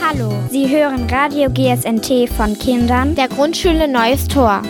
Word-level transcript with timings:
Hallo, 0.00 0.32
Sie 0.50 0.68
hören 0.68 1.06
Radio 1.10 1.50
GSNT 1.50 2.28
von 2.28 2.58
Kindern 2.58 3.14
der 3.14 3.28
Grundschule 3.28 3.88
Neues 3.88 4.26
Tor. 4.28 4.62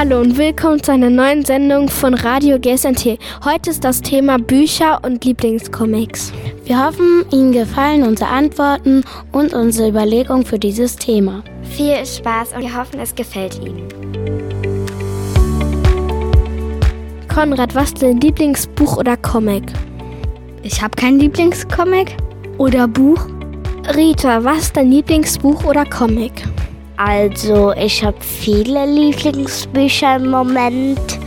Hallo 0.00 0.18
und 0.22 0.38
willkommen 0.38 0.82
zu 0.82 0.92
einer 0.92 1.10
neuen 1.10 1.44
Sendung 1.44 1.90
von 1.90 2.14
Radio 2.14 2.58
GSNT. 2.58 3.18
Heute 3.44 3.68
ist 3.68 3.84
das 3.84 4.00
Thema 4.00 4.38
Bücher 4.38 4.98
und 5.04 5.22
Lieblingscomics. 5.26 6.32
Wir 6.70 6.86
hoffen, 6.86 7.24
Ihnen 7.32 7.50
gefallen 7.50 8.04
unsere 8.04 8.30
Antworten 8.30 9.02
und 9.32 9.54
unsere 9.54 9.88
Überlegungen 9.88 10.46
für 10.46 10.56
dieses 10.56 10.94
Thema. 10.94 11.42
Viel 11.64 12.06
Spaß 12.06 12.52
und 12.52 12.60
wir 12.60 12.76
hoffen, 12.76 13.00
es 13.00 13.12
gefällt 13.12 13.58
Ihnen. 13.58 13.88
Konrad, 17.26 17.74
was 17.74 17.86
ist 17.86 18.00
dein 18.00 18.20
Lieblingsbuch 18.20 18.98
oder 18.98 19.16
Comic? 19.16 19.64
Ich 20.62 20.80
habe 20.80 20.94
kein 20.94 21.18
Lieblingscomic 21.18 22.16
oder 22.58 22.86
Buch. 22.86 23.26
Rita, 23.96 24.44
was 24.44 24.58
ist 24.58 24.76
dein 24.76 24.92
Lieblingsbuch 24.92 25.64
oder 25.64 25.84
Comic? 25.86 26.30
Also, 26.98 27.72
ich 27.72 28.04
habe 28.04 28.18
viele 28.20 28.86
Lieblingsbücher 28.86 30.14
im 30.14 30.30
Moment, 30.30 31.18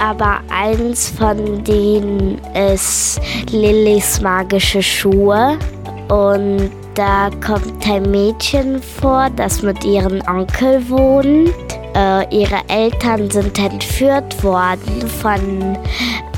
aber 0.00 0.40
eins 0.50 1.10
von 1.10 1.62
denen 1.62 2.40
ist 2.54 3.20
Lillys 3.50 4.20
magische 4.20 4.82
Schuhe. 4.82 5.58
Und 6.08 6.70
da 6.94 7.30
kommt 7.44 7.86
ein 7.88 8.10
Mädchen 8.10 8.82
vor, 8.82 9.28
das 9.36 9.62
mit 9.62 9.84
ihrem 9.84 10.20
Onkel 10.26 10.88
wohnt. 10.88 11.52
Äh, 11.94 12.36
ihre 12.36 12.60
Eltern 12.68 13.30
sind 13.30 13.58
entführt 13.58 14.42
worden 14.42 15.08
von, 15.20 15.76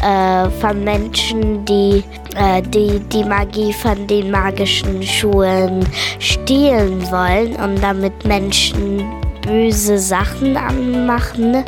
äh, 0.03 0.49
von 0.61 0.83
Menschen, 0.85 1.65
die, 1.65 2.03
äh, 2.37 2.63
die 2.63 3.01
die 3.01 3.25
Magie 3.25 3.73
von 3.73 4.07
den 4.07 4.31
magischen 4.31 5.03
Schuhen 5.03 5.87
stehlen 6.19 7.03
wollen 7.11 7.55
und 7.57 7.83
damit 7.83 8.25
Menschen 8.25 9.22
böse 9.43 9.99
Sachen 9.99 10.57
anmachen. 10.57 11.65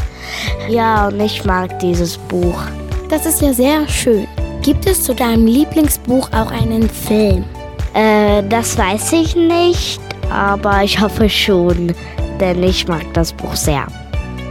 Ja, 0.68 1.08
und 1.08 1.20
ich 1.20 1.44
mag 1.44 1.78
dieses 1.80 2.16
Buch. 2.16 2.62
Das 3.08 3.26
ist 3.26 3.42
ja 3.42 3.52
sehr 3.52 3.86
schön. 3.88 4.26
Gibt 4.62 4.86
es 4.86 5.04
zu 5.04 5.14
deinem 5.14 5.46
Lieblingsbuch 5.46 6.30
auch 6.32 6.50
einen 6.50 6.88
Film? 6.88 7.44
Äh, 7.92 8.42
das 8.48 8.78
weiß 8.78 9.12
ich 9.12 9.36
nicht, 9.36 10.00
aber 10.30 10.82
ich 10.82 11.00
hoffe 11.00 11.28
schon, 11.28 11.94
denn 12.40 12.62
ich 12.62 12.88
mag 12.88 13.04
das 13.12 13.32
Buch 13.32 13.54
sehr. 13.54 13.86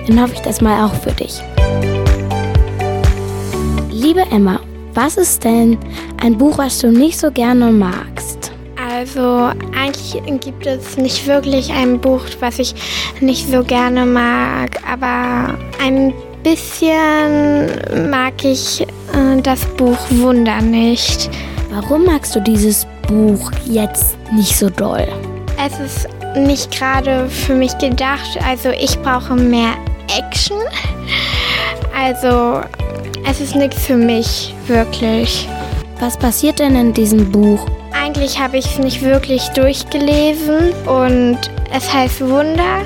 Dann 0.07 0.21
hoffe 0.21 0.33
ich 0.35 0.41
das 0.41 0.61
mal 0.61 0.85
auch 0.85 0.93
für 0.93 1.11
dich. 1.11 1.41
Liebe 3.89 4.21
Emma, 4.31 4.59
was 4.93 5.17
ist 5.17 5.43
denn 5.43 5.77
ein 6.21 6.37
Buch, 6.37 6.57
was 6.57 6.79
du 6.79 6.91
nicht 6.91 7.19
so 7.19 7.31
gerne 7.31 7.71
magst? 7.71 8.42
Also 9.15 9.51
eigentlich 9.79 10.41
gibt 10.41 10.65
es 10.65 10.97
nicht 10.97 11.27
wirklich 11.27 11.71
ein 11.71 12.01
Buch, 12.01 12.21
was 12.39 12.57
ich 12.57 12.73
nicht 13.21 13.47
so 13.47 13.63
gerne 13.63 14.07
mag, 14.07 14.79
aber 14.91 15.55
ein 15.79 16.15
bisschen 16.41 18.09
mag 18.09 18.43
ich 18.43 18.81
äh, 18.81 19.39
das 19.43 19.65
Buch 19.77 19.99
Wunder 20.09 20.61
nicht. 20.61 21.29
Warum 21.69 22.05
magst 22.05 22.35
du 22.35 22.39
dieses 22.39 22.87
Buch 23.07 23.51
jetzt 23.65 24.17
nicht 24.33 24.57
so 24.57 24.67
doll? 24.71 25.07
Es 25.63 25.79
ist 25.79 26.07
nicht 26.35 26.71
gerade 26.71 27.29
für 27.29 27.53
mich 27.53 27.77
gedacht. 27.77 28.39
Also 28.47 28.69
ich 28.69 28.99
brauche 29.03 29.35
mehr 29.35 29.75
Action. 30.17 30.57
Also 31.95 32.61
es 33.29 33.41
ist 33.41 33.55
nichts 33.55 33.85
für 33.85 33.97
mich, 33.97 34.55
wirklich. 34.65 35.47
Was 35.99 36.17
passiert 36.17 36.57
denn 36.57 36.75
in 36.75 36.93
diesem 36.93 37.31
Buch? 37.31 37.63
Eigentlich 37.93 38.39
habe 38.39 38.57
ich 38.57 38.65
es 38.65 38.79
nicht 38.79 39.01
wirklich 39.01 39.47
durchgelesen 39.49 40.73
und 40.85 41.39
es 41.73 41.93
heißt 41.93 42.21
Wunder. 42.21 42.83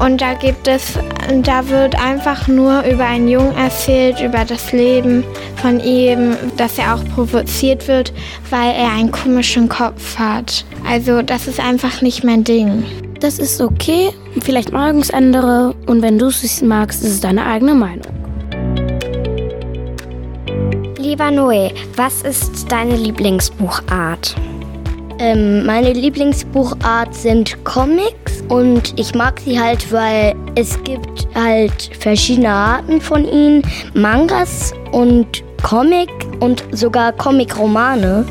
Und 0.00 0.20
da 0.20 0.34
gibt 0.34 0.68
es, 0.68 0.94
da 1.42 1.68
wird 1.68 2.00
einfach 2.00 2.46
nur 2.46 2.82
über 2.84 3.04
einen 3.04 3.26
Jungen 3.26 3.56
erzählt, 3.56 4.20
über 4.20 4.44
das 4.44 4.72
Leben 4.72 5.24
von 5.56 5.80
ihm, 5.80 6.36
dass 6.56 6.78
er 6.78 6.94
auch 6.94 7.04
provoziert 7.14 7.88
wird, 7.88 8.12
weil 8.48 8.74
er 8.74 8.92
einen 8.92 9.10
komischen 9.10 9.68
Kopf 9.68 10.16
hat. 10.16 10.64
Also 10.88 11.22
das 11.22 11.48
ist 11.48 11.58
einfach 11.58 12.00
nicht 12.00 12.22
mein 12.22 12.44
Ding. 12.44 12.84
Das 13.18 13.40
ist 13.40 13.60
okay, 13.60 14.10
vielleicht 14.40 14.70
mag 14.70 14.94
es 14.94 15.10
andere 15.10 15.74
und 15.86 16.02
wenn 16.02 16.18
du 16.18 16.26
es 16.26 16.62
magst, 16.62 17.02
ist 17.02 17.10
es 17.10 17.20
deine 17.20 17.44
eigene 17.46 17.74
Meinung. 17.74 18.17
Lieber 21.08 21.30
Noé, 21.30 21.72
was 21.96 22.20
ist 22.20 22.70
deine 22.70 22.94
Lieblingsbuchart? 22.94 24.34
Ähm, 25.18 25.64
meine 25.64 25.94
Lieblingsbuchart 25.94 27.14
sind 27.14 27.64
Comics 27.64 28.44
und 28.50 28.92
ich 29.00 29.14
mag 29.14 29.40
sie 29.40 29.58
halt, 29.58 29.90
weil 29.90 30.34
es 30.54 30.78
gibt 30.84 31.26
halt 31.34 31.96
verschiedene 31.98 32.50
Arten 32.50 33.00
von 33.00 33.24
ihnen. 33.24 33.62
Mangas 33.94 34.74
und 34.92 35.42
Comic 35.62 36.10
und 36.40 36.62
sogar 36.72 37.12
Comic-Romane. 37.12 38.26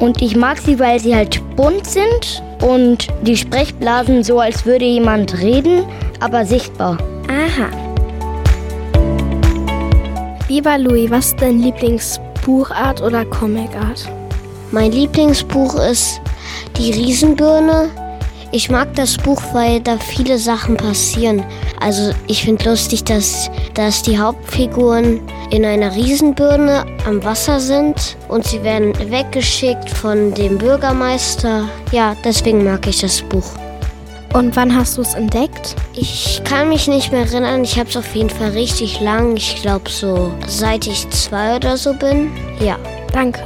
Und 0.00 0.22
ich 0.22 0.34
mag 0.34 0.56
sie, 0.56 0.78
weil 0.78 0.98
sie 1.00 1.14
halt 1.14 1.42
bunt 1.56 1.86
sind 1.86 2.42
und 2.62 3.08
die 3.20 3.36
Sprechblasen 3.36 4.24
so, 4.24 4.40
als 4.40 4.64
würde 4.64 4.86
jemand 4.86 5.42
reden, 5.42 5.84
aber 6.20 6.46
sichtbar. 6.46 6.96
Aha. 7.28 7.83
Lieber 10.54 10.78
Louis, 10.78 11.10
was 11.10 11.26
ist 11.26 11.42
dein 11.42 11.58
Lieblingsbuchart 11.58 13.02
oder 13.02 13.24
Comicart? 13.24 14.08
Mein 14.70 14.92
Lieblingsbuch 14.92 15.74
ist 15.74 16.20
Die 16.78 16.92
Riesenbirne. 16.92 17.90
Ich 18.52 18.70
mag 18.70 18.94
das 18.94 19.16
Buch, 19.16 19.42
weil 19.52 19.80
da 19.80 19.98
viele 19.98 20.38
Sachen 20.38 20.76
passieren. 20.76 21.44
Also 21.80 22.12
ich 22.28 22.44
finde 22.44 22.70
lustig, 22.70 23.02
dass, 23.02 23.50
dass 23.74 24.02
die 24.02 24.16
Hauptfiguren 24.16 25.20
in 25.50 25.64
einer 25.64 25.92
Riesenbirne 25.92 26.86
am 27.04 27.24
Wasser 27.24 27.58
sind 27.58 28.16
und 28.28 28.46
sie 28.46 28.62
werden 28.62 28.92
weggeschickt 29.10 29.90
von 29.90 30.34
dem 30.34 30.58
Bürgermeister. 30.58 31.68
Ja, 31.90 32.14
deswegen 32.24 32.62
mag 32.62 32.86
ich 32.86 33.00
das 33.00 33.22
Buch. 33.22 33.63
Und 34.34 34.56
wann 34.56 34.74
hast 34.74 34.96
du 34.98 35.02
es 35.02 35.14
entdeckt? 35.14 35.76
Ich 35.94 36.42
kann 36.44 36.68
mich 36.68 36.88
nicht 36.88 37.12
mehr 37.12 37.20
erinnern. 37.20 37.62
Ich 37.62 37.78
habe 37.78 37.88
es 37.88 37.96
auf 37.96 38.16
jeden 38.16 38.30
Fall 38.30 38.50
richtig 38.50 39.00
lang. 39.00 39.36
Ich 39.36 39.62
glaube 39.62 39.88
so 39.88 40.34
seit 40.48 40.88
ich 40.88 41.08
zwei 41.10 41.54
oder 41.54 41.76
so 41.76 41.94
bin. 41.94 42.32
Ja. 42.58 42.76
Danke. 43.12 43.40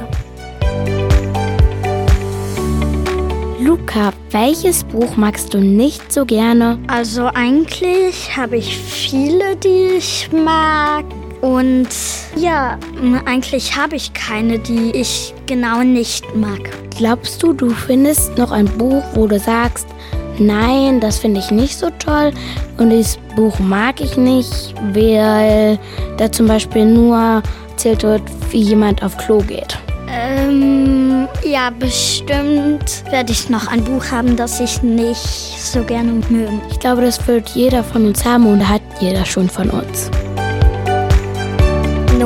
Luca, 3.59 4.11
welches 4.31 4.83
Buch 4.83 5.15
magst 5.15 5.53
du 5.53 5.59
nicht 5.59 6.11
so 6.11 6.25
gerne? 6.25 6.79
Also 6.87 7.29
eigentlich 7.35 8.35
habe 8.35 8.57
ich 8.57 8.75
viele, 8.75 9.55
die 9.57 9.97
ich 9.97 10.27
mag. 10.31 11.05
Und 11.41 11.87
ja, 12.35 12.79
eigentlich 13.25 13.77
habe 13.77 13.95
ich 13.95 14.11
keine, 14.13 14.57
die 14.57 14.89
ich 14.95 15.35
genau 15.45 15.83
nicht 15.83 16.35
mag. 16.35 16.71
Glaubst 16.97 17.43
du, 17.43 17.53
du 17.53 17.69
findest 17.69 18.39
noch 18.39 18.51
ein 18.51 18.65
Buch, 18.65 19.03
wo 19.13 19.27
du 19.27 19.39
sagst, 19.39 19.87
nein, 20.39 20.99
das 20.99 21.19
finde 21.19 21.39
ich 21.39 21.51
nicht 21.51 21.77
so 21.77 21.89
toll 21.99 22.31
und 22.77 22.89
dieses 22.89 23.17
Buch 23.35 23.59
mag 23.59 24.01
ich 24.01 24.17
nicht, 24.17 24.73
weil 24.93 25.77
da 26.17 26.31
zum 26.31 26.47
Beispiel 26.47 26.85
nur 26.85 27.41
erzählt 27.71 28.03
wird, 28.03 28.21
wie 28.51 28.61
jemand 28.61 29.01
auf 29.03 29.17
Klo 29.17 29.39
geht? 29.39 29.77
Ähm, 30.11 31.27
ja, 31.45 31.69
bestimmt 31.69 33.03
werde 33.09 33.31
ich 33.31 33.49
noch 33.49 33.67
ein 33.67 33.83
Buch 33.83 34.11
haben, 34.11 34.35
das 34.35 34.59
ich 34.59 34.81
nicht 34.81 35.17
so 35.17 35.83
gerne 35.83 36.11
mögen. 36.29 36.61
Ich 36.71 36.79
glaube, 36.79 37.01
das 37.03 37.25
wird 37.27 37.49
jeder 37.49 37.83
von 37.83 38.05
uns 38.05 38.25
haben 38.25 38.45
und 38.47 38.67
hat 38.67 38.81
jeder 38.99 39.25
schon 39.25 39.47
von 39.47 39.69
uns. 39.69 40.11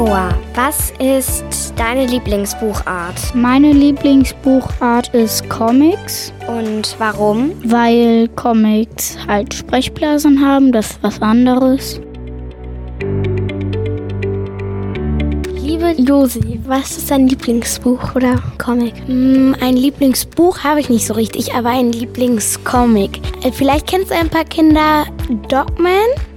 Noah, 0.03 0.37
was 0.53 0.91
ist 0.99 1.73
deine 1.77 2.05
Lieblingsbuchart? 2.05 3.33
Meine 3.33 3.71
Lieblingsbuchart 3.71 5.13
ist 5.13 5.49
Comics. 5.49 6.33
Und 6.45 6.93
warum? 6.99 7.51
Weil 7.63 8.27
Comics 8.35 9.17
halt 9.25 9.53
Sprechblasen 9.53 10.45
haben, 10.45 10.73
das 10.73 10.91
ist 10.91 11.03
was 11.03 11.21
anderes. 11.21 12.01
Liebe 15.53 15.91
Josi, 15.91 16.59
was 16.65 16.97
ist 16.97 17.09
dein 17.09 17.29
Lieblingsbuch 17.29 18.13
oder 18.13 18.43
Comic? 18.57 18.95
Hm, 19.05 19.55
ein 19.61 19.77
Lieblingsbuch 19.77 20.65
habe 20.65 20.81
ich 20.81 20.89
nicht 20.89 21.07
so 21.07 21.13
richtig, 21.13 21.55
aber 21.55 21.69
ein 21.69 21.93
Lieblingscomic. 21.93 23.21
Äh, 23.41 23.53
Vielleicht 23.53 23.87
kennst 23.87 24.11
du 24.11 24.15
ein 24.15 24.29
paar 24.29 24.43
Kinder 24.43 25.05
Dogman. 25.47 25.93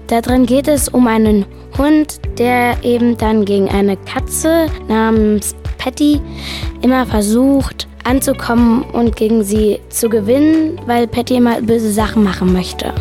Da 0.09 0.21
drin 0.21 0.47
geht 0.47 0.69
es 0.69 0.89
um 0.89 1.09
einen 1.09 1.45
Hund, 1.77 2.21
der 2.39 2.77
eben 2.85 3.17
dann 3.17 3.45
gegen 3.45 3.69
eine 3.69 3.97
Katze 3.97 4.67
namens 4.87 5.57
Patty 5.79 6.21
immer 6.81 7.05
versucht, 7.07 7.89
anzukommen 8.05 8.85
und 8.93 9.17
gegen 9.17 9.43
sie 9.43 9.81
zu 9.89 10.09
gewinnen, 10.09 10.81
weil 10.87 11.09
Patty 11.09 11.37
immer 11.37 11.61
böse 11.61 11.91
Sachen 11.91 12.23
machen 12.23 12.53
möchte. 12.53 12.95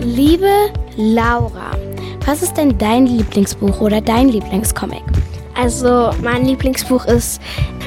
Liebe 0.00 0.50
Laura, 0.96 1.70
was 2.26 2.42
ist 2.42 2.56
denn 2.56 2.76
dein 2.76 3.06
Lieblingsbuch 3.06 3.80
oder 3.80 4.00
dein 4.00 4.28
Lieblingscomic? 4.28 5.04
Also 5.54 6.10
mein 6.20 6.46
Lieblingsbuch 6.46 7.06
ist 7.06 7.40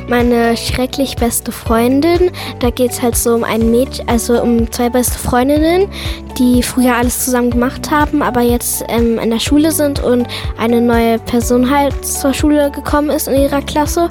meine 0.07 0.56
schrecklich 0.57 1.15
beste 1.15 1.51
Freundin. 1.51 2.31
Da 2.59 2.69
geht 2.69 2.92
es 2.92 3.01
halt 3.01 3.15
so 3.15 3.33
um 3.33 3.44
ein 3.44 3.71
Mädchen, 3.71 4.07
also 4.07 4.42
um 4.42 4.71
zwei 4.71 4.89
beste 4.89 5.18
Freundinnen, 5.18 5.89
die 6.38 6.63
früher 6.63 6.95
alles 6.95 7.25
zusammen 7.25 7.51
gemacht 7.51 7.92
haben, 7.92 8.21
aber 8.21 8.42
jetzt 8.42 8.83
ähm, 8.88 9.19
in 9.19 9.30
der 9.30 9.39
Schule 9.39 9.71
sind 9.71 10.01
und 10.01 10.27
eine 10.57 10.81
neue 10.81 11.19
Person 11.19 11.69
halt 11.69 12.06
zur 12.06 12.33
Schule 12.33 12.71
gekommen 12.71 13.09
ist 13.09 13.27
in 13.27 13.42
ihrer 13.42 13.62
Klasse. 13.62 14.09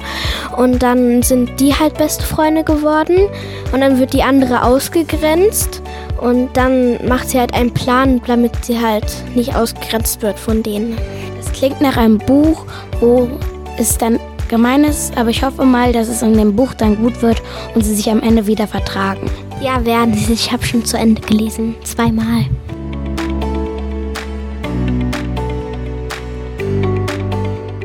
Und 0.55 0.83
dann 0.83 1.23
sind 1.23 1.59
die 1.59 1.73
halt 1.73 1.97
beste 1.97 2.23
Freunde 2.23 2.63
geworden 2.63 3.27
und 3.71 3.81
dann 3.81 3.99
wird 3.99 4.13
die 4.13 4.23
andere 4.23 4.63
ausgegrenzt. 4.63 5.81
Und 6.19 6.57
dann 6.57 7.05
macht 7.07 7.29
sie 7.29 7.39
halt 7.39 7.53
einen 7.53 7.73
Plan, 7.73 8.21
damit 8.25 8.65
sie 8.65 8.79
halt 8.79 9.05
nicht 9.35 9.55
ausgegrenzt 9.55 10.21
wird 10.21 10.39
von 10.39 10.63
denen. 10.63 10.97
Es 11.39 11.51
klingt 11.51 11.79
nach 11.79 11.95
einem 11.97 12.17
Buch, 12.17 12.65
wo 12.99 13.29
es 13.77 13.97
dann 13.97 14.19
gemein 14.47 14.83
ist, 14.83 15.17
aber 15.17 15.29
ich 15.29 15.43
hoffe 15.43 15.65
mal, 15.65 15.93
dass 15.93 16.07
es 16.07 16.21
in 16.21 16.37
dem 16.37 16.55
Buch 16.55 16.73
dann 16.73 16.95
gut 16.97 17.21
wird 17.21 17.41
und 17.75 17.83
sie 17.83 17.95
sich 17.95 18.09
am 18.09 18.21
Ende 18.21 18.47
wieder 18.47 18.67
vertragen. 18.67 19.29
Ja, 19.61 19.83
werden 19.85 20.13
sie. 20.13 20.33
Ich 20.33 20.51
habe 20.51 20.65
schon 20.65 20.85
zu 20.85 20.97
Ende 20.97 21.21
gelesen. 21.21 21.75
Zweimal. 21.83 22.45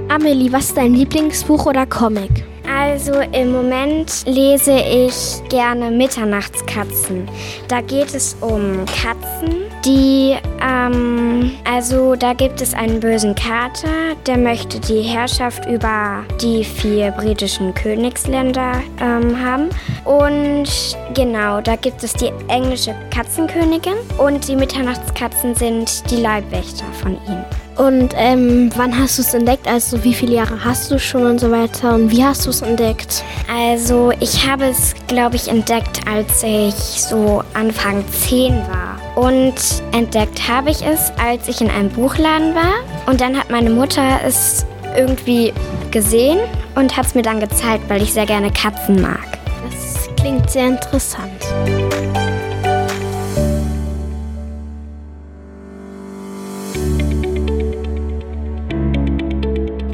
Amelie, 0.08 0.52
was 0.52 0.66
ist 0.66 0.76
dein 0.76 0.94
Lieblingsbuch 0.94 1.66
oder 1.66 1.86
Comic? 1.86 2.44
Also 2.68 3.12
im 3.32 3.52
Moment 3.52 4.24
lese 4.26 4.72
ich 4.72 5.42
gerne 5.48 5.90
Mitternachtskatzen. 5.90 7.28
Da 7.68 7.80
geht 7.80 8.14
es 8.14 8.36
um 8.40 8.84
Katzen, 8.86 9.62
die, 9.84 10.36
ähm, 10.60 11.52
also 11.64 12.14
da 12.14 12.32
gibt 12.32 12.60
es 12.60 12.74
einen 12.74 13.00
bösen 13.00 13.34
Kater, 13.34 14.14
der 14.26 14.38
möchte 14.38 14.78
die 14.80 15.02
Herrschaft 15.02 15.66
über 15.66 16.24
die 16.40 16.64
vier 16.64 17.10
britischen 17.12 17.74
Königsländer 17.74 18.82
ähm, 19.00 19.38
haben. 19.40 19.68
Und 20.04 20.68
genau, 21.14 21.60
da 21.60 21.76
gibt 21.76 22.02
es 22.04 22.12
die 22.14 22.32
englische 22.48 22.94
Katzenkönigin 23.10 23.96
und 24.18 24.46
die 24.46 24.56
Mitternachtskatzen 24.56 25.54
sind 25.54 26.10
die 26.10 26.16
Leibwächter 26.16 26.84
von 27.00 27.12
ihm. 27.26 27.44
Und 27.76 28.14
ähm, 28.16 28.70
wann 28.76 28.96
hast 28.96 29.18
du 29.18 29.22
es 29.22 29.32
entdeckt? 29.32 29.66
Also 29.66 30.04
wie 30.04 30.12
viele 30.12 30.34
Jahre 30.34 30.62
hast 30.62 30.90
du 30.90 30.98
schon 30.98 31.24
und 31.24 31.40
so 31.40 31.50
weiter? 31.50 31.94
Und 31.94 32.10
wie 32.10 32.22
hast 32.22 32.44
du 32.44 32.50
es 32.50 32.60
entdeckt? 32.60 33.24
Also 33.50 34.12
ich 34.20 34.46
habe 34.46 34.66
es, 34.66 34.94
glaube 35.08 35.36
ich, 35.36 35.48
entdeckt, 35.48 36.00
als 36.06 36.42
ich 36.42 36.74
so 36.74 37.42
Anfang 37.54 38.04
10 38.10 38.56
war. 38.68 38.91
Und 39.14 39.54
entdeckt 39.92 40.48
habe 40.48 40.70
ich 40.70 40.82
es, 40.84 41.12
als 41.22 41.48
ich 41.48 41.60
in 41.60 41.70
einem 41.70 41.90
Buchladen 41.90 42.54
war. 42.54 42.74
Und 43.06 43.20
dann 43.20 43.36
hat 43.38 43.50
meine 43.50 43.70
Mutter 43.70 44.20
es 44.24 44.64
irgendwie 44.96 45.52
gesehen 45.90 46.38
und 46.74 46.96
hat 46.96 47.06
es 47.06 47.14
mir 47.14 47.22
dann 47.22 47.40
gezeigt, 47.40 47.84
weil 47.88 48.02
ich 48.02 48.12
sehr 48.12 48.26
gerne 48.26 48.50
Katzen 48.50 49.00
mag. 49.00 49.38
Das 49.64 50.08
klingt 50.16 50.50
sehr 50.50 50.68
interessant. 50.68 51.30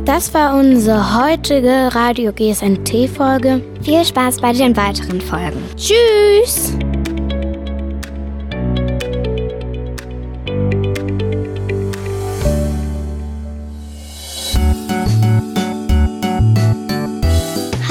Das 0.05 0.33
war 0.33 0.59
unsere 0.59 1.23
heutige 1.23 1.95
Radio 1.95 2.33
GSNT-Folge. 2.33 3.63
Viel 3.83 4.05
Spaß 4.05 4.41
bei 4.41 4.53
den 4.53 4.77
weiteren 4.77 5.21
Folgen. 5.21 5.63
Tschüss! 5.77 6.73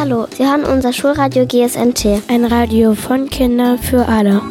Hallo, 0.09 0.25
Sie 0.31 0.47
hören 0.47 0.63
unser 0.63 0.93
Schulradio 0.93 1.45
GSNT. 1.45 2.23
Ein 2.29 2.45
Radio 2.45 2.93
von 2.93 3.29
Kindern 3.29 3.77
für 3.77 4.07
alle. 4.07 4.41